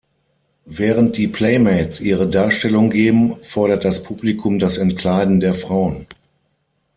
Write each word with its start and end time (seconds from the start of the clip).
Während 0.65 1.15
die 1.17 1.27
Playmates 1.27 1.99
ihre 2.01 2.27
Darstellung 2.27 2.89
geben, 2.89 3.35
fordert 3.43 3.85
das 3.85 4.01
Publikum 4.01 4.57
das 4.57 4.79
Entkleiden 4.79 5.39
der 5.39 5.53
Frauen. 5.53 6.07